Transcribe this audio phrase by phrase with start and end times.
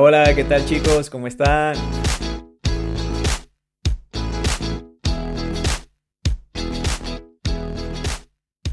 [0.00, 1.10] Hola, ¿qué tal chicos?
[1.10, 1.74] ¿Cómo están?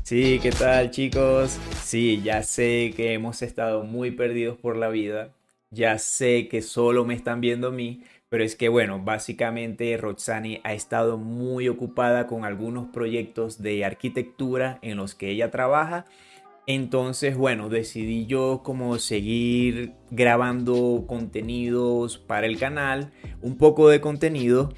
[0.03, 1.57] Sí, ¿qué tal chicos?
[1.81, 5.33] Sí, ya sé que hemos estado muy perdidos por la vida.
[5.71, 10.61] Ya sé que solo me están viendo a mí, pero es que bueno, básicamente Roxani
[10.63, 16.05] ha estado muy ocupada con algunos proyectos de arquitectura en los que ella trabaja
[16.67, 23.11] entonces, bueno, decidí yo como seguir grabando contenidos para el canal,
[23.41, 24.73] un poco de contenido.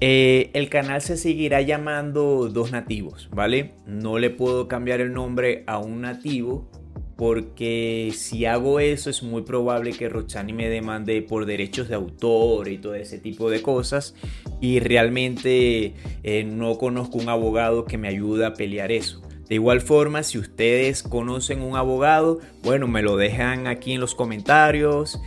[0.00, 3.74] Eh, el canal se seguirá llamando Dos Nativos, ¿vale?
[3.86, 6.70] No le puedo cambiar el nombre a un nativo
[7.18, 12.68] porque si hago eso es muy probable que Rochani me demande por derechos de autor
[12.68, 14.14] y todo ese tipo de cosas
[14.60, 19.27] y realmente eh, no conozco un abogado que me ayude a pelear eso.
[19.48, 24.14] De igual forma, si ustedes conocen un abogado, bueno, me lo dejan aquí en los
[24.14, 25.20] comentarios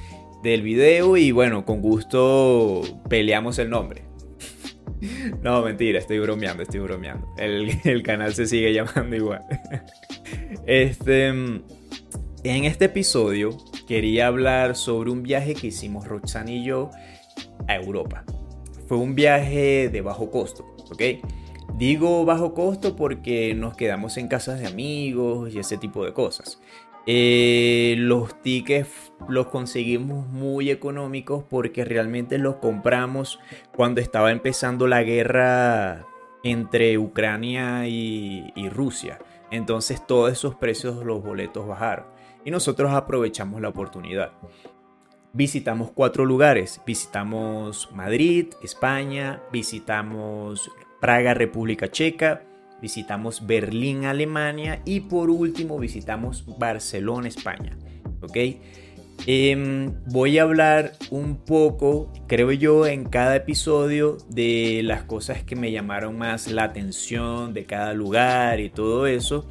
[0.44, 4.04] del video y bueno, con gusto peleamos el nombre.
[5.42, 7.28] No, mentira, estoy bromeando, estoy bromeando.
[7.36, 9.42] El, canal se sigue llamando igual.
[10.68, 11.64] Este, en
[12.44, 13.58] este episodio
[13.88, 16.92] quería hablar sobre un viaje que hicimos Roxanne y yo
[17.68, 18.24] a Europa.
[18.88, 21.02] Fue un viaje de bajo costo, ¿ok?
[21.78, 26.62] Digo bajo costo porque nos quedamos en casas de amigos y ese tipo de cosas.
[27.08, 33.40] Eh, los tickets los conseguimos muy económicos porque realmente los compramos
[33.76, 36.06] cuando estaba empezando la guerra
[36.44, 39.20] entre Ucrania y, y Rusia.
[39.50, 42.06] Entonces todos esos precios los boletos bajaron
[42.46, 44.32] y nosotros aprovechamos la oportunidad.
[45.34, 46.82] Visitamos cuatro lugares.
[46.86, 50.70] Visitamos Madrid, España, visitamos
[51.02, 52.44] Praga, República Checa,
[52.82, 57.78] visitamos Berlín, Alemania y por último visitamos Barcelona, España.
[58.22, 58.38] ¿Ok?
[59.28, 65.56] Em, voy a hablar un poco, creo yo, en cada episodio de las cosas que
[65.56, 69.48] me llamaron más la atención de cada lugar y todo eso.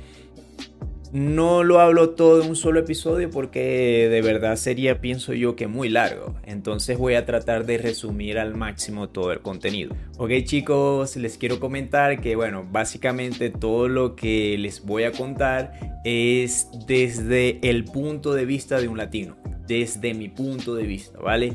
[1.12, 5.66] No lo hablo todo en un solo episodio porque de verdad sería, pienso yo, que
[5.66, 6.36] muy largo.
[6.44, 9.96] Entonces voy a tratar de resumir al máximo todo el contenido.
[10.18, 15.72] Ok chicos, les quiero comentar que bueno, básicamente todo lo que les voy a contar
[16.04, 19.36] es desde el punto de vista de un latino.
[19.66, 21.54] Desde mi punto de vista, ¿vale?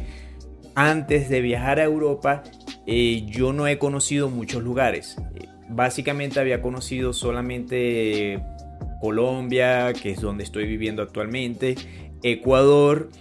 [0.76, 2.44] Antes de viajar a Europa,
[2.88, 5.16] eh, yo no he conocido muchos lugares.
[5.70, 8.42] Básicamente había conocido solamente
[9.06, 11.76] Colombia, que es donde estoy viviendo actualmente,
[12.24, 13.12] Ecuador,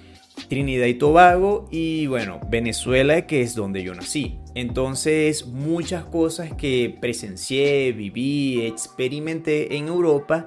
[0.48, 4.38] Trinidad y Tobago y bueno, Venezuela, que es donde yo nací.
[4.54, 10.46] Entonces, muchas cosas que presencié, viví, experimenté en Europa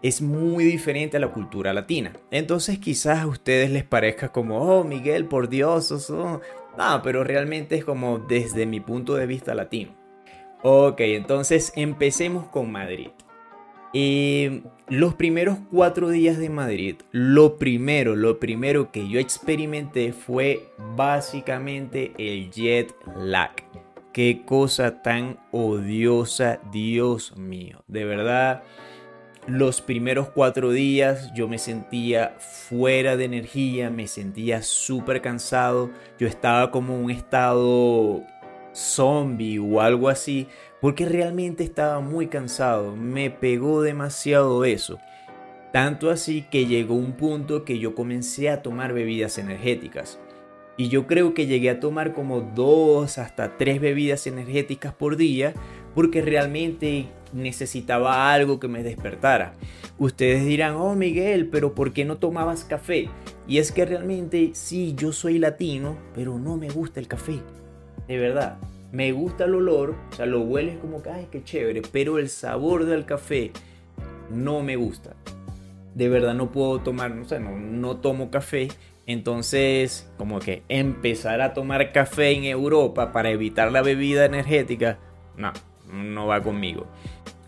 [0.00, 2.14] es muy diferente a la cultura latina.
[2.30, 6.40] Entonces, quizás a ustedes les parezca como, oh, Miguel, por Dios, oh.
[6.78, 9.92] no, pero realmente es como desde mi punto de vista latino.
[10.62, 13.08] Ok, entonces empecemos con Madrid.
[13.94, 20.70] Eh, los primeros cuatro días de Madrid, lo primero, lo primero que yo experimenté fue
[20.96, 23.52] básicamente el jet lag.
[24.12, 27.82] Qué cosa tan odiosa, Dios mío.
[27.86, 28.62] De verdad,
[29.46, 35.90] los primeros cuatro días yo me sentía fuera de energía, me sentía súper cansado.
[36.18, 38.22] Yo estaba como en un estado
[38.74, 40.46] zombie o algo así
[40.80, 44.98] porque realmente estaba muy cansado, me pegó demasiado eso.
[45.72, 50.18] Tanto así que llegó un punto que yo comencé a tomar bebidas energéticas.
[50.76, 55.52] Y yo creo que llegué a tomar como dos hasta tres bebidas energéticas por día
[55.94, 59.54] porque realmente necesitaba algo que me despertara.
[59.98, 63.08] Ustedes dirán, oh Miguel, pero ¿por qué no tomabas café?
[63.48, 67.40] Y es que realmente sí, yo soy latino, pero no me gusta el café.
[68.06, 68.58] De verdad
[68.92, 72.28] me gusta el olor, o sea, lo hueles como que, ay, qué chévere, pero el
[72.28, 73.52] sabor del café
[74.30, 75.14] no me gusta.
[75.94, 78.68] De verdad no puedo tomar, no sé, no, tomo café.
[79.06, 84.98] Entonces, como que empezar a tomar café en Europa para evitar la bebida energética,
[85.36, 85.52] no,
[85.90, 86.86] no va conmigo.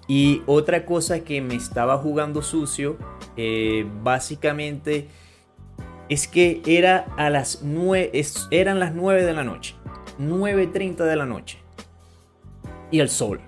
[0.08, 2.96] Y otra cosa que me estaba jugando sucio,
[3.36, 5.06] eh, básicamente,
[6.08, 8.10] es que era a las 9,
[8.50, 9.76] eran las 9 de la noche.
[10.20, 11.58] 9.30 de la noche.
[12.90, 13.40] Y el sol.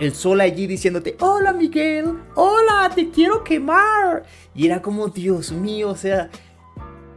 [0.00, 4.24] El sol allí diciéndote, hola Miguel, hola, te quiero quemar.
[4.54, 6.30] Y era como, Dios mío, o sea,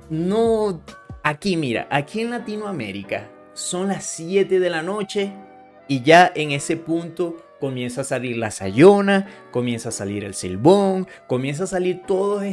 [0.09, 0.81] no...
[1.23, 5.31] Aquí, mira, aquí en Latinoamérica son las 7 de la noche
[5.87, 11.07] y ya en ese punto comienza a salir la Sayona, comienza a salir el Silbón,
[11.27, 12.45] comienza a salir todas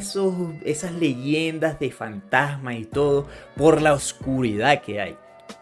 [0.65, 5.17] esas leyendas de fantasmas y todo por la oscuridad que hay.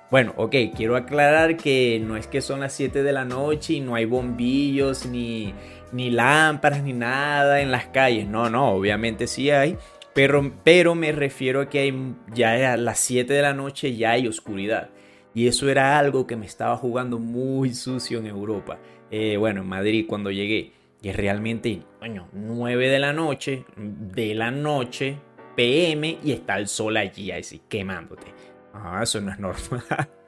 [0.09, 3.81] Bueno, ok, quiero aclarar que no es que son las 7 de la noche y
[3.81, 5.53] no hay bombillos ni,
[5.91, 8.29] ni lámparas ni nada en las calles.
[8.29, 9.77] No, no, obviamente sí hay.
[10.15, 14.13] Pero, pero me refiero a que hay, ya a las 7 de la noche ya
[14.13, 14.91] hay oscuridad.
[15.35, 18.79] Y eso era algo que me estaba jugando muy sucio en Europa.
[19.11, 20.73] Eh, bueno, en Madrid cuando llegué.
[21.03, 25.19] Es realmente, coño, 9 de la noche, de la noche,
[25.55, 28.36] PM, y está el sol allí, así, quemándote.
[28.85, 30.09] Ah, eso no es normal.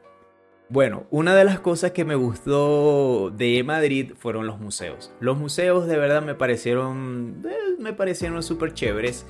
[0.70, 5.10] Bueno, una de las cosas que me gustó de Madrid fueron los museos.
[5.18, 9.24] Los museos de verdad me parecieron, eh, me parecieron súper chéveres.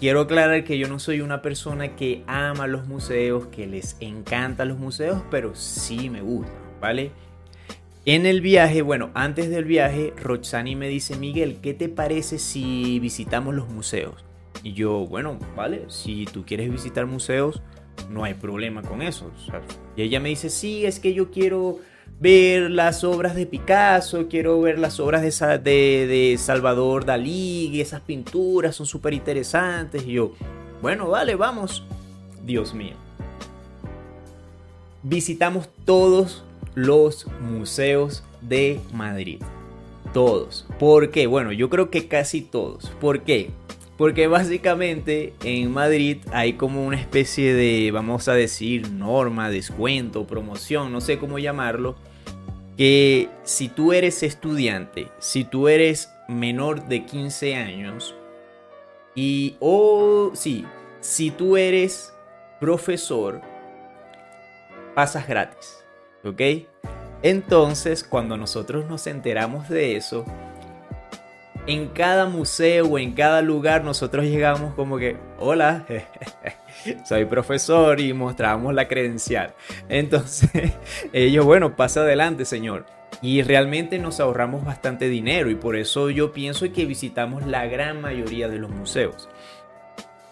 [0.00, 4.66] Quiero aclarar que yo no soy una persona que ama los museos, que les encantan
[4.66, 7.12] los museos, pero sí me gustan, ¿vale?
[8.04, 12.98] En el viaje, bueno, antes del viaje, Roxani me dice, Miguel, ¿qué te parece si
[12.98, 14.24] visitamos los museos?
[14.64, 17.62] Y yo, bueno, vale, si tú quieres visitar museos,
[18.10, 19.30] no hay problema con eso.
[19.96, 21.78] y ella me dice, sí, es que yo quiero
[22.20, 28.00] ver las obras de Picasso, quiero ver las obras de, de, Salvador Dalí, y esas
[28.00, 30.04] pinturas son súper interesantes.
[30.06, 30.32] Y yo,
[30.80, 31.84] bueno, vale, vamos.
[32.44, 32.94] Dios mío.
[35.02, 36.44] Visitamos todos
[36.74, 39.40] los museos de Madrid.
[40.12, 40.66] Todos.
[40.78, 41.26] ¿Por qué?
[41.26, 42.90] Bueno, yo creo que casi todos.
[43.00, 43.50] ¿Por qué?
[43.96, 50.92] Porque básicamente en Madrid hay como una especie de, vamos a decir, norma, descuento, promoción,
[50.92, 51.94] no sé cómo llamarlo,
[52.76, 58.16] que si tú eres estudiante, si tú eres menor de 15 años,
[59.14, 60.64] y o sí,
[61.00, 62.12] si tú eres
[62.58, 63.42] profesor,
[64.94, 65.84] pasas gratis,
[66.24, 66.66] ¿ok?
[67.22, 70.24] Entonces, cuando nosotros nos enteramos de eso,
[71.66, 75.86] en cada museo o en cada lugar nosotros llegamos como que, hola,
[77.04, 79.54] soy profesor y mostramos la credencial.
[79.88, 80.72] Entonces,
[81.12, 82.86] ellos, bueno, pasa adelante, señor.
[83.22, 88.00] Y realmente nos ahorramos bastante dinero y por eso yo pienso que visitamos la gran
[88.00, 89.28] mayoría de los museos.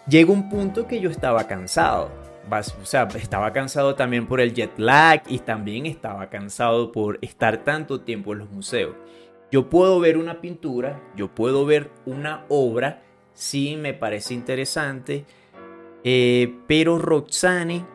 [0.07, 2.11] Llegó un punto que yo estaba cansado.
[2.51, 7.63] O sea, estaba cansado también por el jet lag y también estaba cansado por estar
[7.63, 8.95] tanto tiempo en los museos.
[9.53, 13.03] Yo puedo ver una pintura, yo puedo ver una obra,
[13.35, 15.25] sí me parece interesante,
[16.03, 17.85] eh, pero Roxani,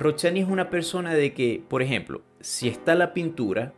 [0.00, 3.74] Roxani es una persona de que, por ejemplo, si está la pintura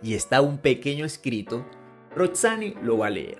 [0.00, 1.66] y está un pequeño escrito,
[2.14, 3.38] Roxani lo va a leer.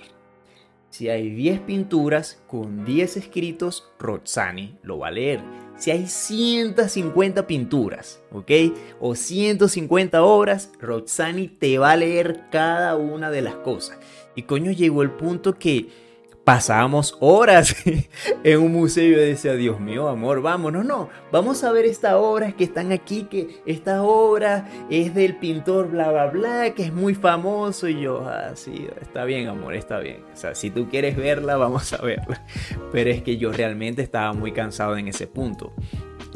[0.90, 5.65] Si hay 10 pinturas con 10 escritos, Roxani lo va a leer.
[5.76, 8.50] Si hay 150 pinturas, ¿ok?
[8.98, 13.98] O 150 obras, Roxani te va a leer cada una de las cosas.
[14.34, 16.05] Y coño, llegó el punto que
[16.46, 17.74] pasábamos horas
[18.44, 22.12] en un museo y yo decía, Dios mío, amor, vámonos, no, vamos a ver estas
[22.12, 26.92] obras que están aquí, que esta obra es del pintor bla, bla, bla, que es
[26.92, 30.22] muy famoso y yo, ah, sí, está bien, amor, está bien.
[30.32, 32.44] O sea, si tú quieres verla, vamos a verla.
[32.92, 35.72] Pero es que yo realmente estaba muy cansado en ese punto.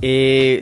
[0.02, 0.60] Eh,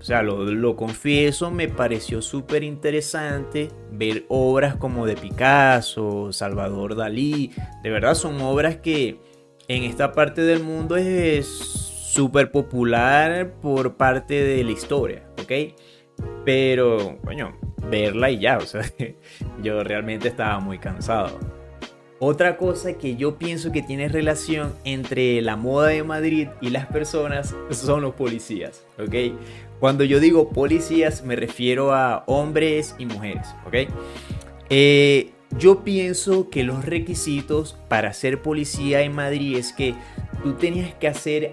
[0.00, 7.50] o sea, lo, confieso, me pareció súper interesante ver obras como de Picasso, Salvador Dalí.
[7.82, 9.20] De verdad son obras que
[9.66, 15.74] en esta parte del mundo es súper popular por parte de la historia, ¿ok?
[16.44, 17.56] Pero, coño,
[17.90, 18.82] verla y ya, o sea,
[19.62, 21.57] yo realmente estaba muy cansado.
[22.20, 26.86] Otra cosa que yo pienso que tiene relación entre la moda de Madrid y las
[26.86, 29.38] personas son los policías, ¿ok?
[29.78, 33.92] Cuando yo digo policías me refiero a hombres y mujeres, ¿ok?
[34.68, 39.94] Eh, yo pienso que los requisitos para ser policía en Madrid es que
[40.42, 41.52] tú tenías que hacer,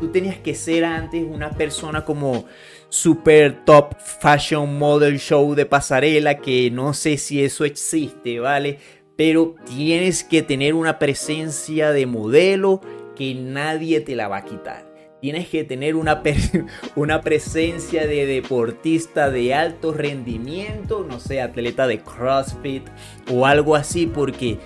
[0.00, 2.44] tú tenías que ser antes una persona como
[2.88, 8.78] super top fashion model show de pasarela, que no sé si eso existe, ¿vale?
[9.16, 12.80] Pero tienes que tener una presencia de modelo
[13.16, 14.94] que nadie te la va a quitar
[15.24, 16.22] tienes que tener una,
[16.96, 22.86] una presencia de deportista de alto rendimiento, no sé, atleta de CrossFit
[23.32, 24.58] o algo así, porque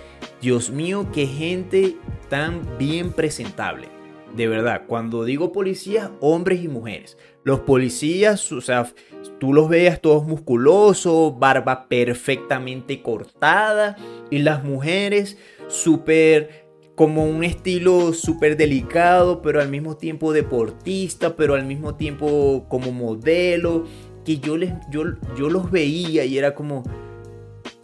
[0.43, 1.95] Dios mío, qué gente
[2.28, 3.98] tan bien presentable.
[4.37, 7.16] De verdad, cuando digo policías, hombres y mujeres.
[7.44, 8.92] Los policías, o sea,
[9.38, 13.97] tú los veas todos musculosos, barba perfectamente cortada,
[14.30, 21.54] y las mujeres súper como un estilo súper delicado, pero al mismo tiempo deportista, pero
[21.54, 23.85] al mismo tiempo como modelo,
[24.25, 25.04] que yo, les, yo,
[25.37, 26.82] yo los veía y era como,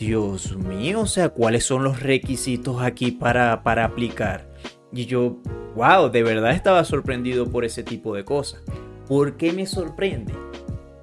[0.00, 4.52] Dios mío, o sea, ¿cuáles son los requisitos aquí para, para aplicar?
[4.94, 5.38] Y yo,
[5.74, 8.62] wow, de verdad estaba sorprendido por ese tipo de cosas.
[9.08, 10.32] ¿Por qué me sorprende?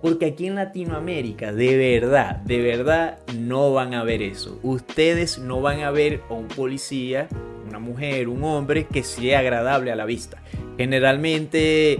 [0.01, 4.59] Porque aquí en Latinoamérica, de verdad, de verdad, no van a ver eso.
[4.63, 7.27] Ustedes no van a ver a un policía,
[7.67, 10.41] una mujer, un hombre que sea agradable a la vista.
[10.77, 11.99] Generalmente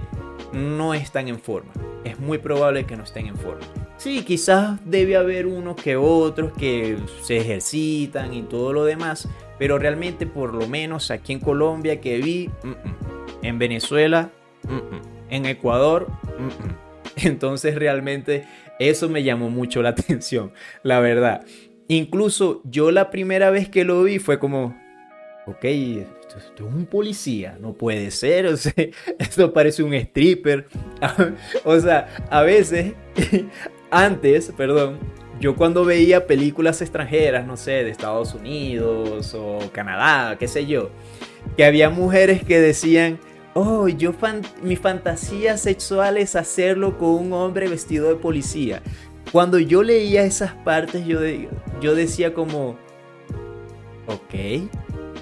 [0.53, 1.74] no están en forma.
[2.05, 3.67] Es muy probable que no estén en forma.
[3.98, 9.29] Sí, quizás debe haber unos que otros que se ejercitan y todo lo demás,
[9.62, 12.50] pero realmente por lo menos aquí en Colombia que vi,
[13.44, 14.32] en Venezuela,
[15.30, 16.08] en Ecuador,
[17.18, 18.48] entonces realmente
[18.80, 20.51] eso me llamó mucho la atención,
[20.82, 21.46] la verdad.
[21.88, 24.75] Incluso yo la primera vez que lo vi fue como,
[25.46, 28.74] ok, esto, es un policía, no puede ser, o sea,
[29.20, 30.65] esto parece un stripper.
[31.65, 32.96] o sea, a veces
[33.91, 34.98] antes, perdón,
[35.41, 40.91] yo cuando veía películas extranjeras, no sé, de Estados Unidos o Canadá, qué sé yo,
[41.57, 43.19] que había mujeres que decían,
[43.55, 44.13] oh, yo
[44.62, 48.83] mi fantasía sexual es hacerlo con un hombre vestido de policía.
[49.31, 51.19] Cuando yo leía esas partes, yo,
[51.81, 52.77] yo decía como,
[54.05, 54.69] ok,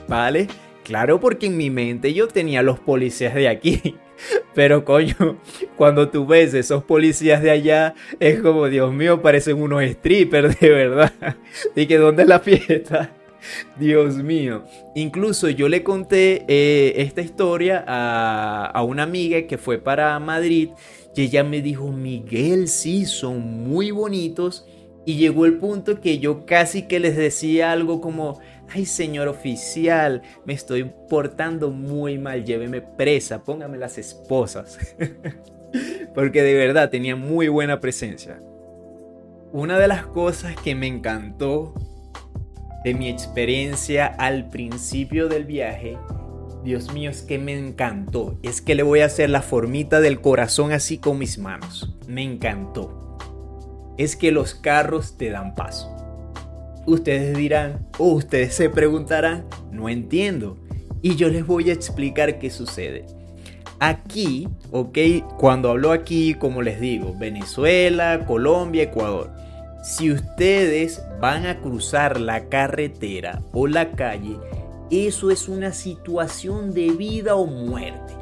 [0.09, 0.47] vale,
[0.83, 3.95] claro, porque en mi mente yo tenía los policías de aquí.
[4.53, 5.39] Pero coño,
[5.75, 10.69] cuando tú ves esos policías de allá, es como, Dios mío, parecen unos strippers de
[10.69, 11.13] verdad.
[11.75, 13.15] Y que dónde es la fiesta.
[13.79, 14.65] Dios mío.
[14.95, 20.69] Incluso yo le conté eh, esta historia a, a una amiga que fue para Madrid
[21.19, 24.65] y ella me dijo, Miguel, sí, son muy bonitos.
[25.05, 28.39] Y llegó el punto que yo casi que les decía algo como,
[28.71, 34.77] ay señor oficial, me estoy portando muy mal, lléveme presa, póngame las esposas.
[36.15, 38.41] Porque de verdad tenía muy buena presencia.
[39.51, 41.73] Una de las cosas que me encantó
[42.83, 45.97] de mi experiencia al principio del viaje,
[46.63, 48.37] Dios mío, es que me encantó.
[48.43, 51.97] Es que le voy a hacer la formita del corazón así con mis manos.
[52.07, 53.17] Me encantó.
[53.97, 55.98] Es que los carros te dan paso.
[56.89, 60.57] Ustedes dirán, o ustedes se preguntarán, no entiendo.
[61.03, 63.05] Y yo les voy a explicar qué sucede.
[63.79, 64.97] Aquí, ok,
[65.37, 69.29] cuando hablo aquí, como les digo, Venezuela, Colombia, Ecuador.
[69.83, 74.37] Si ustedes van a cruzar la carretera o la calle,
[74.89, 78.15] eso es una situación de vida o muerte.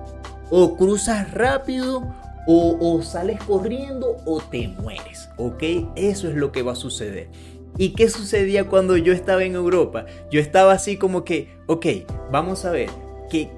[0.50, 2.14] O cruzas rápido
[2.48, 5.64] o, o sales corriendo o te mueres, ¿ok?
[5.96, 7.30] Eso es lo que va a suceder.
[7.78, 10.06] ¿Y qué sucedía cuando yo estaba en Europa?
[10.32, 11.86] Yo estaba así como que, ok,
[12.32, 12.90] vamos a ver,
[13.30, 13.50] que,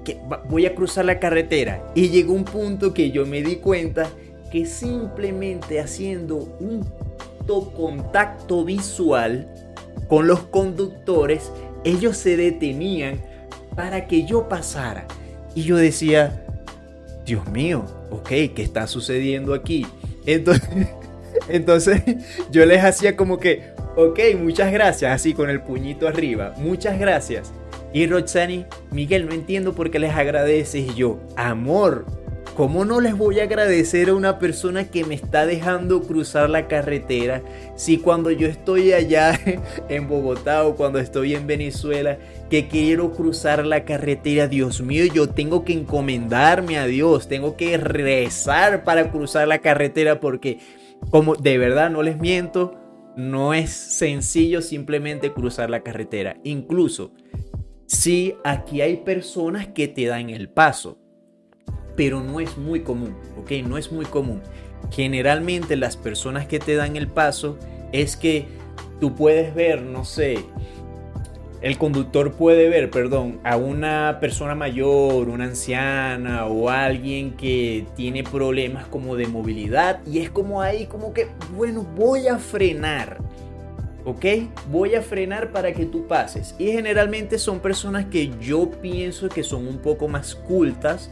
[0.48, 1.82] voy a cruzar la carretera.
[1.94, 4.10] Y llegó un punto que yo me di cuenta
[4.50, 6.86] que simplemente haciendo un
[7.76, 9.48] contacto visual
[10.08, 11.50] con los conductores,
[11.84, 13.20] ellos se detenían
[13.74, 15.06] para que yo pasara.
[15.54, 16.44] Y yo decía,
[17.24, 19.86] Dios mío, ok, ¿qué está sucediendo aquí?
[20.26, 20.88] Entonces,
[21.48, 22.02] entonces
[22.50, 26.54] yo les hacía como que, Ok, muchas gracias, así con el puñito arriba.
[26.56, 27.52] Muchas gracias.
[27.92, 30.94] Y Roxani, Miguel, no entiendo por qué les agradeces.
[30.94, 32.06] Yo, amor,
[32.56, 36.66] ¿cómo no les voy a agradecer a una persona que me está dejando cruzar la
[36.66, 37.42] carretera
[37.76, 39.38] si cuando yo estoy allá
[39.90, 42.16] en Bogotá o cuando estoy en Venezuela
[42.48, 47.76] que quiero cruzar la carretera, Dios mío, yo tengo que encomendarme a Dios, tengo que
[47.76, 50.58] rezar para cruzar la carretera porque
[51.10, 52.79] como de verdad no les miento,
[53.16, 56.36] no es sencillo simplemente cruzar la carretera.
[56.44, 57.12] Incluso
[57.86, 60.98] si aquí hay personas que te dan el paso,
[61.96, 63.50] pero no es muy común, ¿ok?
[63.66, 64.40] No es muy común.
[64.90, 67.58] Generalmente las personas que te dan el paso
[67.92, 68.46] es que
[69.00, 70.38] tú puedes ver, no sé,
[71.62, 78.24] el conductor puede ver, perdón, a una persona mayor, una anciana o alguien que tiene
[78.24, 83.18] problemas como de movilidad y es como ahí como que, bueno, voy a frenar.
[84.06, 84.24] ¿Ok?
[84.70, 86.54] Voy a frenar para que tú pases.
[86.58, 91.10] Y generalmente son personas que yo pienso que son un poco más cultas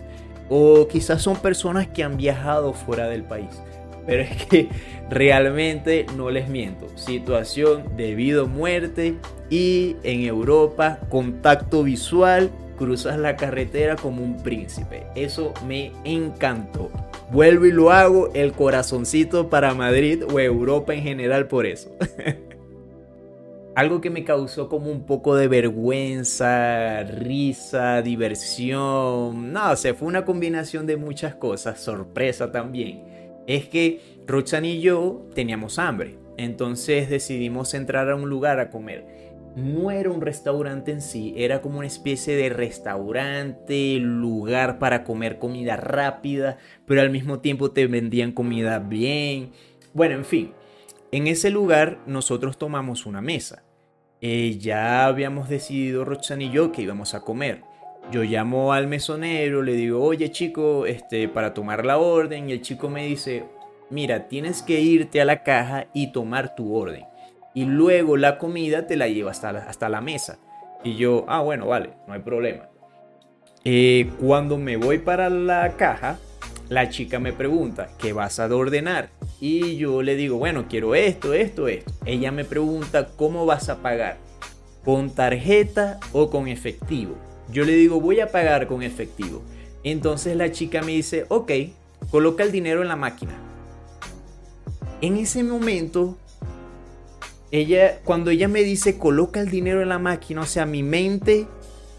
[0.49, 3.61] o quizás son personas que han viajado fuera del país.
[4.09, 4.69] Pero es que
[5.11, 6.88] realmente no les miento.
[6.97, 9.17] Situación debido a muerte
[9.50, 12.50] y en Europa contacto visual.
[12.79, 15.03] Cruzas la carretera como un príncipe.
[15.15, 16.91] Eso me encantó.
[17.31, 18.31] Vuelvo y lo hago.
[18.33, 21.95] El corazoncito para Madrid o Europa en general por eso.
[23.75, 29.53] Algo que me causó como un poco de vergüenza, risa, diversión.
[29.53, 31.79] No, se fue una combinación de muchas cosas.
[31.79, 33.17] Sorpresa también
[33.49, 36.17] es que Roxanne y yo teníamos hambre.
[36.37, 39.19] Entonces decidimos entrar a un lugar a comer
[39.59, 45.38] no era un restaurante en sí, era como una especie de restaurante, lugar para comer
[45.38, 49.50] comida rápida, pero al mismo tiempo te vendían comida bien.
[49.93, 50.52] Bueno, en fin,
[51.11, 53.64] en ese lugar nosotros tomamos una mesa.
[54.21, 57.62] Eh, ya habíamos decidido Roxanne y yo que íbamos a comer.
[58.11, 62.62] Yo llamo al mesonero, le digo, oye chico, este, para tomar la orden, y el
[62.62, 63.45] chico me dice,
[63.91, 67.05] mira, tienes que irte a la caja y tomar tu orden
[67.59, 70.38] y luego la comida te la lleva hasta la, hasta la mesa.
[70.85, 72.69] Y yo, ah, bueno, vale, no hay problema.
[73.65, 76.19] Eh, cuando me voy para la caja,
[76.69, 79.11] la chica me pregunta, ¿qué vas a ordenar?
[79.41, 81.93] Y yo le digo, bueno, quiero esto, esto, esto.
[82.05, 84.19] Ella me pregunta, ¿cómo vas a pagar?
[84.85, 87.17] ¿Con tarjeta o con efectivo?
[87.50, 89.43] Yo le digo, voy a pagar con efectivo.
[89.85, 91.52] Entonces la chica me dice, ok,
[92.11, 93.33] coloca el dinero en la máquina.
[95.00, 96.17] En ese momento
[97.50, 101.47] ella, cuando ella me dice coloca el dinero en la máquina, o sea, mi mente,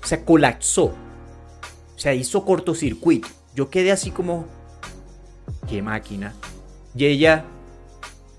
[0.04, 0.86] o sea, colapsó.
[0.86, 3.28] O sea, hizo cortocircuito.
[3.56, 4.46] Yo quedé así como,
[5.68, 6.34] ¿qué máquina?
[6.96, 7.46] Y ella,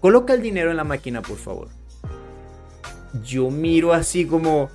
[0.01, 1.69] coloca el dinero en la máquina, por favor.
[3.25, 4.71] Yo miro así como,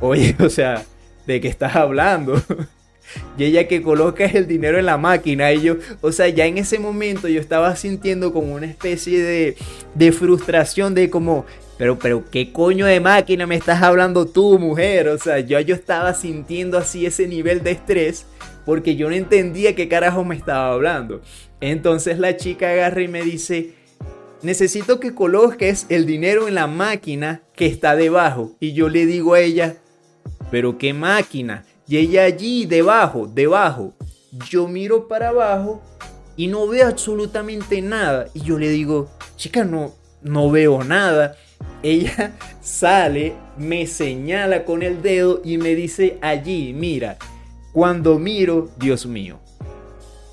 [0.00, 0.84] oye, o sea,
[1.26, 2.40] ¿de qué estás hablando?
[3.38, 5.52] y ella que coloca el dinero en la máquina.
[5.52, 9.56] Y yo, o sea, ya en ese momento yo estaba sintiendo como una especie de,
[9.94, 11.46] de frustración de como,
[11.78, 15.08] pero, pero, ¿qué coño de máquina me estás hablando tú, mujer?
[15.08, 18.26] O sea, yo, yo estaba sintiendo así ese nivel de estrés
[18.64, 21.22] porque yo no entendía qué carajo me estaba hablando.
[21.60, 23.74] Entonces la chica agarra y me dice,
[24.42, 28.56] necesito que coloques el dinero en la máquina que está debajo.
[28.60, 29.76] Y yo le digo a ella,
[30.52, 31.64] pero ¿qué máquina?
[31.88, 33.94] Y ella allí, debajo, debajo.
[34.48, 35.82] Yo miro para abajo
[36.36, 38.28] y no veo absolutamente nada.
[38.34, 39.92] Y yo le digo, chica, no,
[40.22, 41.36] no veo nada
[41.82, 47.16] ella sale, me señala con el dedo y me dice allí, mira,
[47.72, 49.40] cuando miro, Dios mío,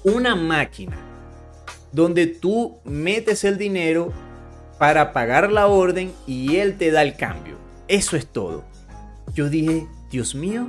[0.04, 0.98] una máquina
[1.92, 4.14] donde tú metes el dinero
[4.78, 7.58] para pagar la orden y él te da el cambio.
[7.88, 8.64] Eso es todo.
[9.34, 10.68] Yo dije, Dios mío,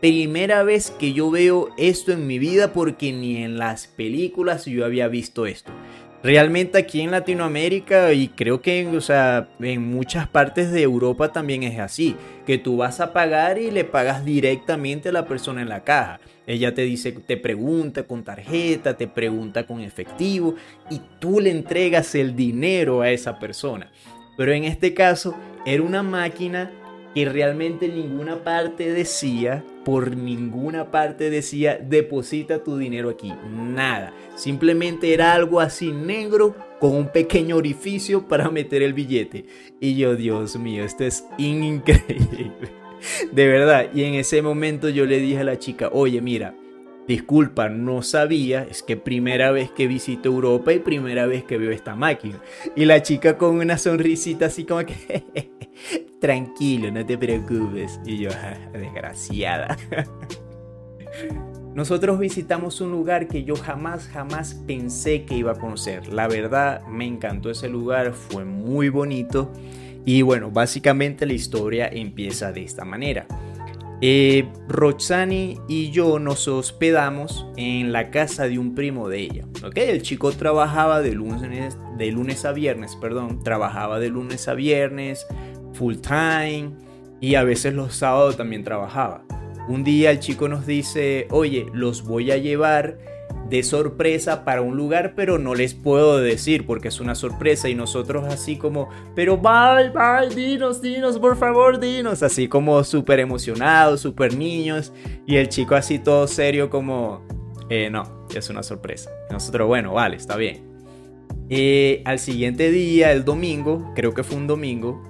[0.00, 4.84] primera vez que yo veo esto en mi vida porque ni en las películas yo
[4.84, 5.72] había visto esto
[6.26, 11.62] realmente aquí en Latinoamérica y creo que o sea, en muchas partes de Europa también
[11.62, 15.68] es así, que tú vas a pagar y le pagas directamente a la persona en
[15.68, 16.18] la caja.
[16.48, 20.56] Ella te dice, te pregunta con tarjeta, te pregunta con efectivo
[20.90, 23.90] y tú le entregas el dinero a esa persona.
[24.36, 26.72] Pero en este caso era una máquina
[27.16, 33.32] que realmente ninguna parte decía, por ninguna parte decía, deposita tu dinero aquí.
[33.50, 34.12] Nada.
[34.34, 39.46] Simplemente era algo así negro con un pequeño orificio para meter el billete.
[39.80, 42.50] Y yo, Dios mío, esto es increíble.
[43.32, 43.86] De verdad.
[43.94, 46.54] Y en ese momento yo le dije a la chica, oye, mira,
[47.08, 51.70] disculpa, no sabía, es que primera vez que visito Europa y primera vez que veo
[51.70, 52.42] esta máquina.
[52.74, 55.24] Y la chica con una sonrisita así como que,
[56.20, 58.00] tranquilo, no te preocupes.
[58.04, 59.76] Y yo, ah, desgraciada.
[61.74, 66.08] Nosotros visitamos un lugar que yo jamás, jamás pensé que iba a conocer.
[66.08, 69.52] La verdad, me encantó ese lugar, fue muy bonito.
[70.06, 73.26] Y bueno, básicamente la historia empieza de esta manera.
[74.02, 79.44] Eh, Roxani y yo nos hospedamos en la casa de un primo de ella.
[79.74, 85.26] El chico trabajaba de lunes, de lunes a viernes, perdón, trabajaba de lunes a viernes,
[85.76, 86.70] full time,
[87.20, 89.24] y a veces los sábados también trabajaba.
[89.68, 92.98] Un día el chico nos dice, oye, los voy a llevar
[93.48, 97.74] de sorpresa para un lugar, pero no les puedo decir porque es una sorpresa y
[97.74, 104.00] nosotros así como, pero bye, bye, dinos, dinos, por favor, dinos, así como súper emocionados,
[104.00, 104.92] súper niños
[105.26, 107.24] y el chico así todo serio como,
[107.70, 109.10] eh, no, es una sorpresa.
[109.30, 110.64] nosotros, bueno, vale, está bien.
[111.48, 115.00] Eh, al siguiente día, el domingo, creo que fue un domingo,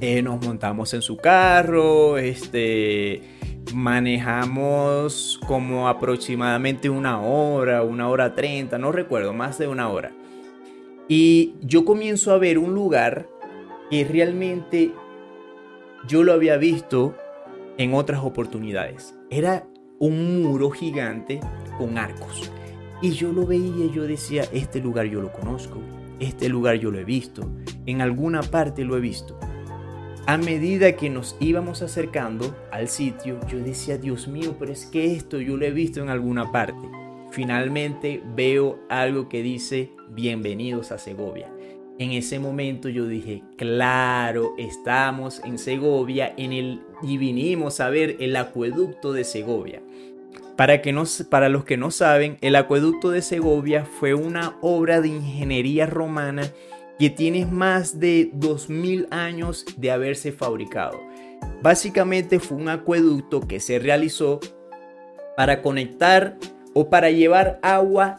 [0.00, 3.22] eh, nos montamos en su carro, este
[3.74, 10.12] manejamos como aproximadamente una hora, una hora treinta, no recuerdo, más de una hora.
[11.08, 13.28] Y yo comienzo a ver un lugar
[13.90, 14.92] que realmente
[16.06, 17.14] yo lo había visto
[17.78, 19.14] en otras oportunidades.
[19.30, 19.66] Era
[19.98, 21.40] un muro gigante
[21.78, 22.50] con arcos.
[23.00, 25.78] Y yo lo veía y yo decía, este lugar yo lo conozco,
[26.18, 27.48] este lugar yo lo he visto,
[27.86, 29.38] en alguna parte lo he visto.
[30.28, 35.16] A medida que nos íbamos acercando al sitio, yo decía, Dios mío, pero es que
[35.16, 36.86] esto yo lo he visto en alguna parte.
[37.30, 41.50] Finalmente veo algo que dice, bienvenidos a Segovia.
[41.98, 49.14] En ese momento yo dije, claro, estamos en Segovia y vinimos a ver el acueducto
[49.14, 49.80] de Segovia.
[50.56, 55.00] Para, que no, para los que no saben, el acueducto de Segovia fue una obra
[55.00, 56.52] de ingeniería romana
[56.98, 60.98] que tiene más de 2000 años de haberse fabricado.
[61.62, 64.40] Básicamente fue un acueducto que se realizó
[65.36, 66.36] para conectar
[66.74, 68.18] o para llevar agua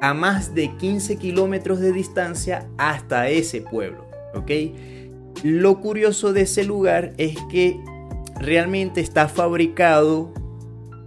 [0.00, 4.06] a más de 15 kilómetros de distancia hasta ese pueblo.
[5.42, 7.78] Lo curioso de ese lugar es que
[8.38, 10.32] realmente está fabricado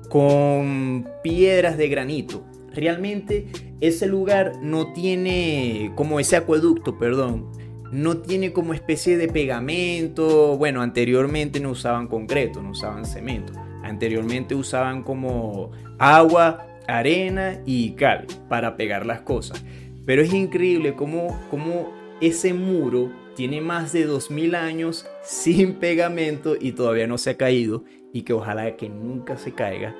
[0.09, 2.43] con piedras de granito.
[2.73, 3.47] Realmente
[3.81, 7.51] ese lugar no tiene, como ese acueducto, perdón,
[7.91, 10.57] no tiene como especie de pegamento.
[10.57, 13.53] Bueno, anteriormente no usaban concreto, no usaban cemento.
[13.83, 19.63] Anteriormente usaban como agua, arena y cal para pegar las cosas.
[20.05, 26.71] Pero es increíble cómo, cómo ese muro tiene más de 2000 años sin pegamento y
[26.71, 27.83] todavía no se ha caído
[28.13, 29.95] y que ojalá que nunca se caiga.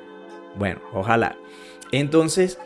[0.57, 1.37] Bueno, ojalá.
[1.91, 2.59] Entonces,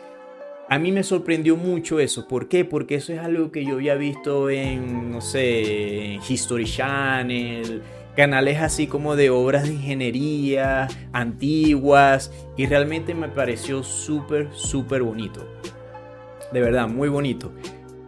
[0.70, 2.28] a mí me sorprendió mucho eso.
[2.28, 2.64] ¿Por qué?
[2.64, 7.82] Porque eso es algo que yo había visto en, no sé, History Channel,
[8.14, 15.44] canales así como de obras de ingeniería antiguas y realmente me pareció súper, súper bonito.
[16.52, 17.50] De verdad, muy bonito.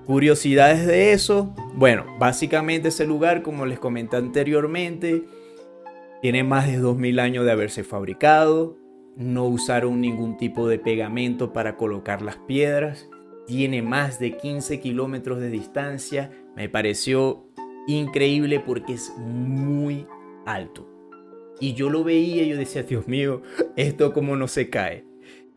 [0.07, 1.53] Curiosidades de eso.
[1.75, 5.25] Bueno, básicamente ese lugar, como les comenté anteriormente,
[6.20, 8.82] tiene más de 2000 años de haberse fabricado.
[9.16, 13.09] No usaron ningún tipo de pegamento para colocar las piedras.
[13.46, 16.31] Tiene más de 15 kilómetros de distancia.
[16.57, 17.46] Me pareció
[17.87, 20.07] increíble porque es muy
[20.46, 20.88] alto.
[21.61, 23.42] Y yo lo veía y yo decía, Dios mío,
[23.77, 25.05] esto como no se cae.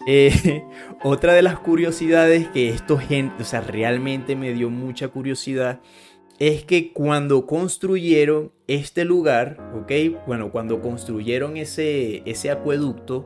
[0.07, 0.63] Eh,
[1.03, 5.81] otra de las curiosidades que esto gente, o sea, realmente me dio mucha curiosidad,
[6.37, 10.25] es que cuando construyeron este lugar, ¿ok?
[10.27, 13.25] Bueno, cuando construyeron ese, ese acueducto,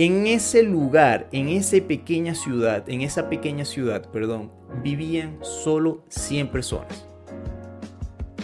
[0.00, 4.50] en ese lugar, en esa pequeña ciudad, en esa pequeña ciudad, perdón,
[4.82, 7.04] vivían solo 100 personas.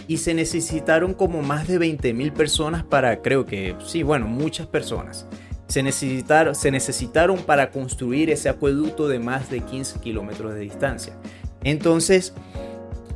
[0.07, 4.67] Y se necesitaron como más de 20 mil personas para, creo que, sí, bueno, muchas
[4.67, 5.25] personas.
[5.67, 11.17] Se necesitaron, se necesitaron para construir ese acueducto de más de 15 kilómetros de distancia.
[11.63, 12.35] Entonces,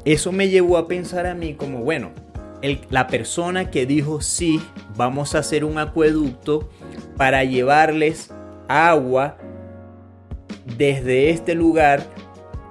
[0.04, 2.10] eso me llevó a pensar a mí como, bueno,
[2.90, 4.62] la persona que dijo, sí,
[4.96, 6.70] vamos a hacer un acueducto,
[7.18, 8.32] para llevarles
[8.68, 9.38] agua
[10.78, 12.04] desde este lugar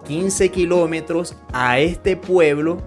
[0.07, 2.79] 15 kilómetros a este pueblo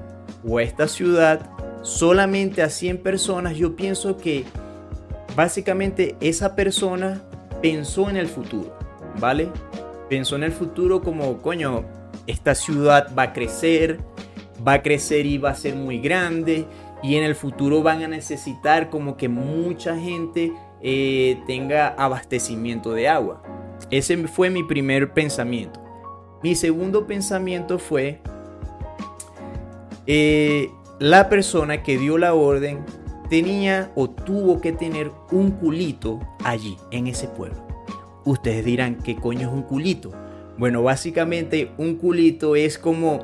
[0.45, 1.49] o a esta ciudad
[1.83, 4.45] solamente a 100 personas, yo pienso que
[5.35, 7.21] básicamente esa persona
[7.61, 8.77] pensó en el futuro,
[9.19, 9.49] ¿vale?
[10.09, 11.85] Pensó en el futuro como, coño,
[12.27, 13.99] esta ciudad va a crecer,
[14.65, 16.65] va a crecer y va a ser muy grande
[17.03, 23.09] y en el futuro van a necesitar como que mucha gente eh, tenga abastecimiento de
[23.09, 23.43] agua.
[23.91, 25.81] Ese fue mi primer pensamiento.
[26.41, 28.19] Mi segundo pensamiento fue
[30.07, 32.85] eh, la persona que dio la orden
[33.29, 37.57] tenía o tuvo que tener un culito allí, en ese pueblo.
[38.25, 40.11] Ustedes dirán, ¿qué coño es un culito?
[40.57, 43.19] Bueno, básicamente un culito es como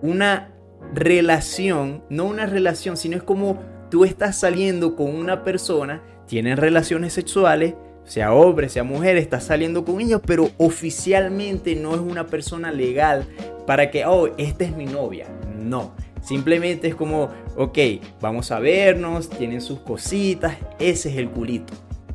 [0.00, 0.52] una
[0.94, 3.60] relación, no una relación, sino es como
[3.90, 9.84] tú estás saliendo con una persona tienen relaciones sexuales, sea hombre, sea mujer, está saliendo
[9.84, 13.26] con ellos, pero oficialmente no es una persona legal
[13.66, 15.26] para que, oh, esta es mi novia.
[15.58, 17.78] No, simplemente es como, ok,
[18.20, 21.72] vamos a vernos, tienen sus cositas, ese es el culito.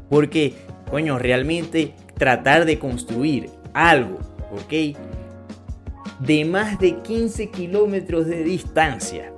[0.10, 0.54] Porque,
[0.90, 4.20] coño, realmente tratar de construir algo,
[4.52, 4.96] ok,
[6.20, 9.34] de más de 15 kilómetros de distancia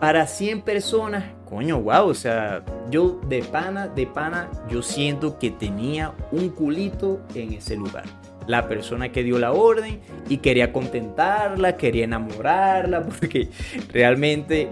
[0.00, 5.50] para 100 personas coño, wow, o sea, yo de pana, de pana, yo siento que
[5.50, 8.04] tenía un culito en ese lugar.
[8.46, 13.48] La persona que dio la orden y quería contentarla, quería enamorarla, porque
[13.92, 14.68] realmente,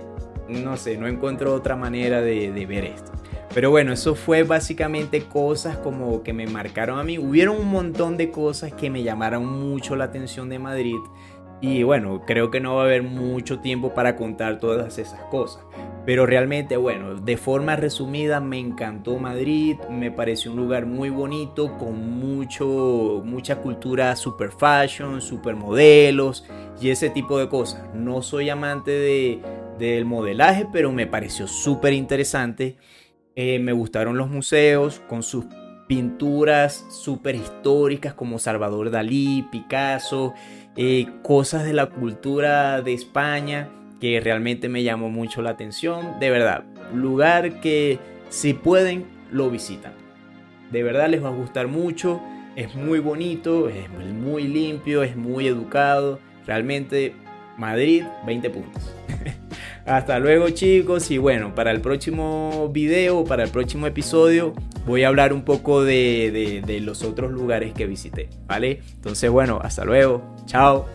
[0.49, 3.12] no sé, no encuentro otra manera de, de ver esto.
[3.57, 7.16] Pero bueno, eso fue básicamente cosas como que me marcaron a mí.
[7.16, 10.99] Hubieron un montón de cosas que me llamaron mucho la atención de Madrid.
[11.62, 15.64] Y bueno, creo que no va a haber mucho tiempo para contar todas esas cosas.
[16.05, 21.79] Pero realmente, bueno, de forma resumida me encantó Madrid, me pareció un lugar muy bonito,
[21.79, 26.45] con mucho, mucha cultura super fashion, super modelos
[26.79, 27.88] y ese tipo de cosas.
[27.95, 29.40] No soy amante de,
[29.79, 32.77] del modelaje, pero me pareció súper interesante.
[33.38, 35.44] Eh, me gustaron los museos con sus
[35.87, 40.33] pinturas súper históricas como Salvador Dalí, Picasso,
[40.75, 43.68] eh, cosas de la cultura de España
[44.01, 46.18] que realmente me llamó mucho la atención.
[46.18, 47.99] De verdad, lugar que
[48.31, 49.92] si pueden lo visitan.
[50.72, 52.22] De verdad les va a gustar mucho.
[52.57, 56.20] Es muy bonito, es muy limpio, es muy educado.
[56.46, 57.14] Realmente
[57.59, 58.94] Madrid 20 puntos.
[59.87, 64.53] Hasta luego chicos y bueno, para el próximo video, para el próximo episodio,
[64.85, 68.81] voy a hablar un poco de, de los otros lugares que visité, ¿vale?
[68.94, 70.87] Entonces bueno, hasta luego, chao.